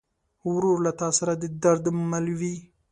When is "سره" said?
1.17-1.33